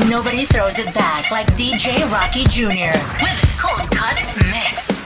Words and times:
Nobody 0.00 0.44
throws 0.44 0.80
it 0.80 0.92
back 0.92 1.30
like 1.30 1.46
DJ 1.54 2.02
Rocky 2.10 2.42
Jr. 2.44 2.90
with 3.22 3.38
Cold 3.62 3.88
Kutz 3.90 4.34
Mix. 4.50 5.04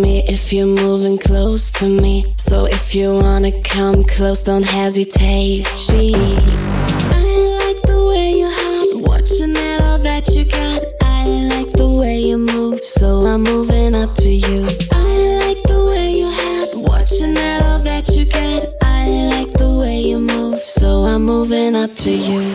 me 0.00 0.22
if 0.28 0.52
you're 0.52 0.66
moving 0.66 1.18
close 1.18 1.70
to 1.72 1.88
me. 1.88 2.34
So 2.36 2.66
if 2.66 2.94
you 2.94 3.12
wanna 3.12 3.52
come 3.62 4.04
close, 4.04 4.42
don't 4.42 4.64
hesitate. 4.64 5.66
She, 5.76 6.14
I 6.14 7.22
like 7.60 7.82
the 7.82 8.06
way 8.08 8.32
you 8.40 8.48
hop, 8.50 9.08
watching 9.08 9.56
at 9.56 9.80
all 9.82 9.98
that 9.98 10.28
you 10.34 10.44
got. 10.44 10.82
I 11.02 11.26
like 11.52 11.72
the 11.72 11.88
way 11.88 12.20
you 12.20 12.38
move, 12.38 12.84
so 12.84 13.26
I'm 13.26 13.42
moving 13.42 13.94
up 13.94 14.14
to 14.16 14.30
you. 14.30 14.66
I 14.92 15.08
like 15.42 15.62
the 15.64 15.84
way 15.90 16.18
you 16.20 16.30
hop, 16.30 16.68
watching 16.88 17.36
at 17.36 17.62
all 17.62 17.80
that 17.80 18.08
you 18.16 18.24
got. 18.26 18.68
I 18.82 19.08
like 19.34 19.52
the 19.52 19.70
way 19.80 20.00
you 20.00 20.20
move, 20.20 20.58
so 20.58 21.04
I'm 21.04 21.24
moving 21.24 21.74
up 21.74 21.94
to 22.04 22.10
you. 22.10 22.45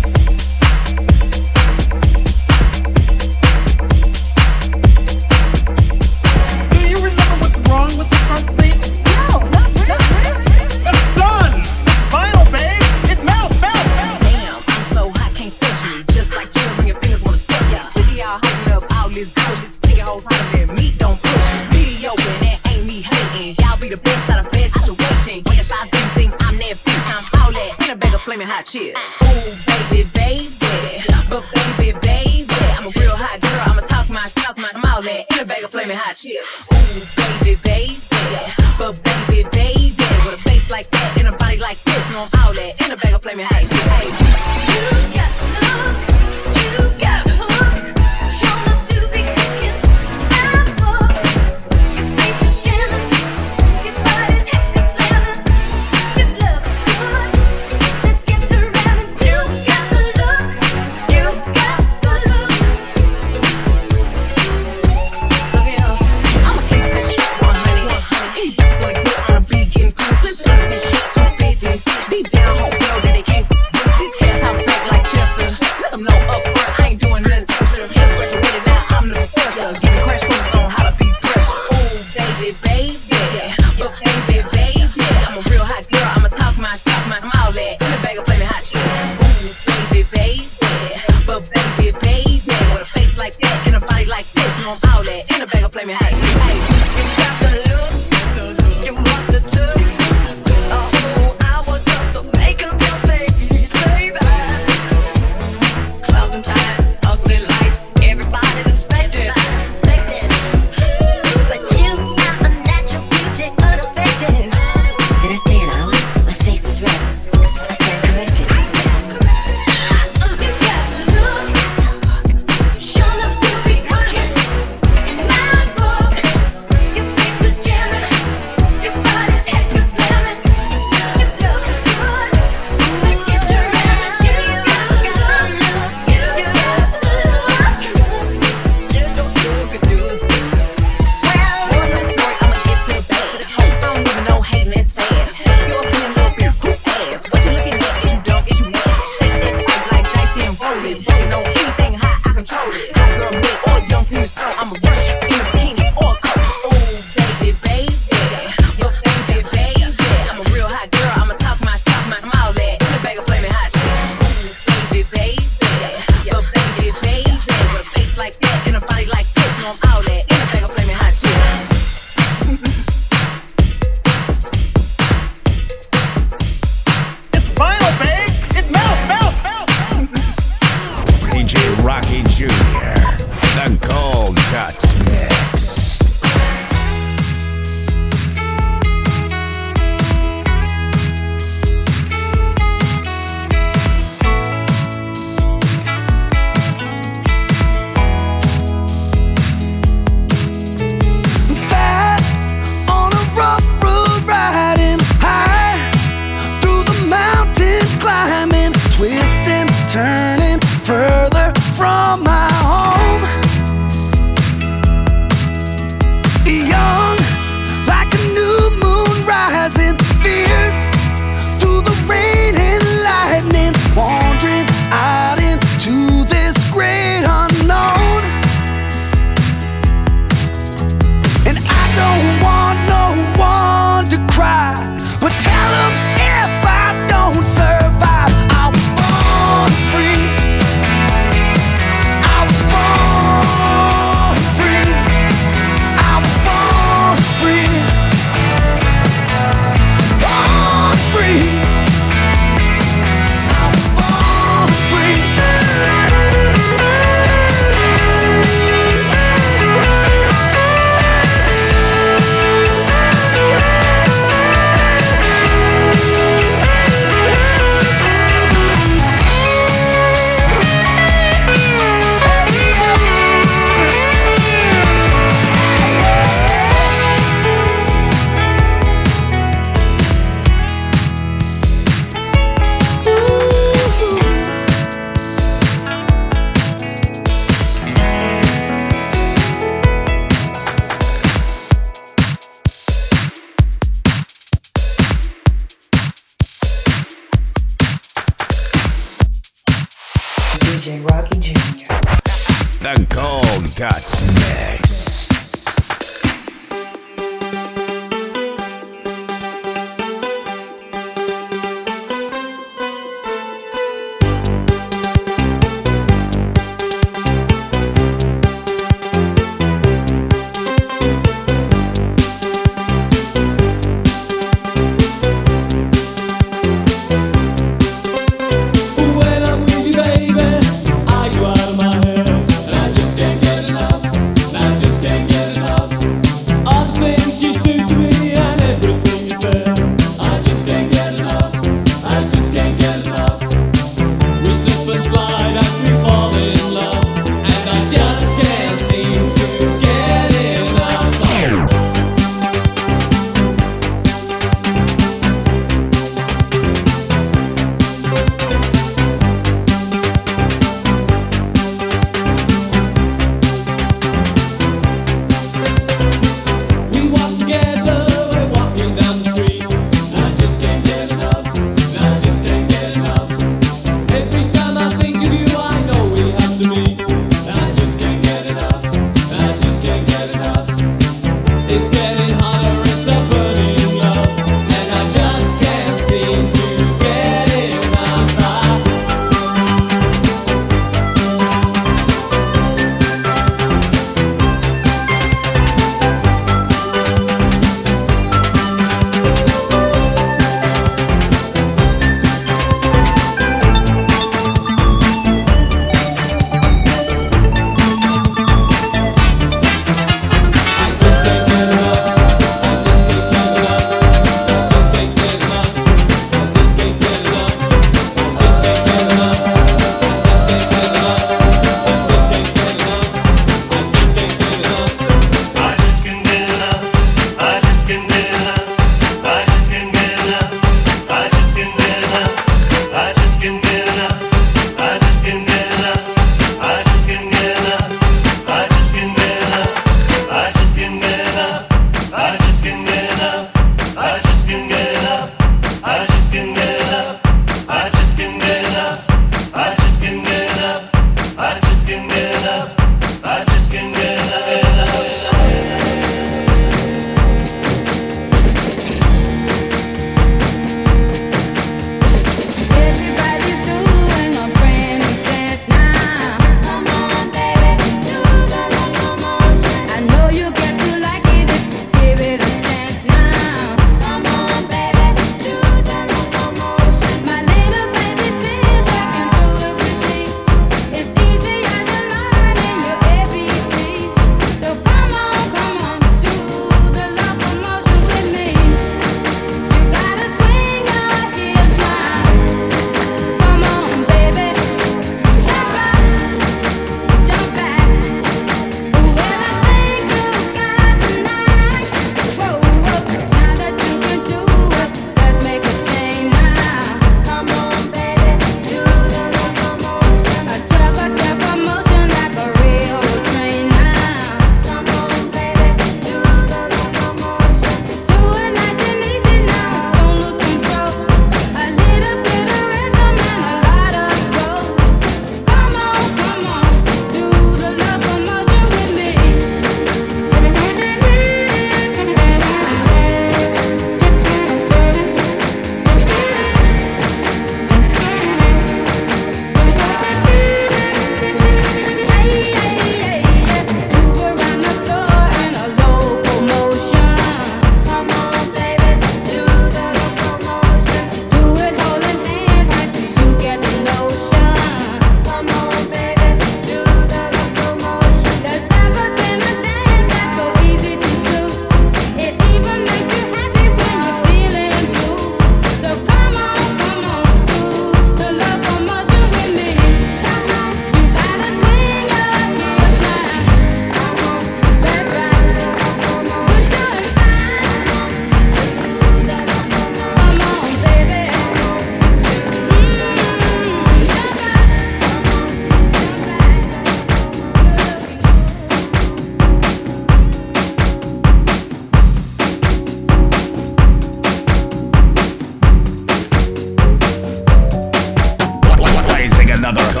another. 599.71 600.00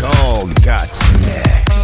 Cold 0.00 0.54
Kutz 0.62 1.12
Next. 1.26 1.77